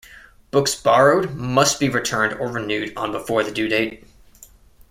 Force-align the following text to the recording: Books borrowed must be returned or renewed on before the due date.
Books 0.49 0.73
borrowed 0.73 1.35
must 1.35 1.79
be 1.79 1.87
returned 1.87 2.33
or 2.39 2.47
renewed 2.47 2.91
on 2.97 3.11
before 3.11 3.43
the 3.43 3.51
due 3.51 3.67
date. 3.67 4.03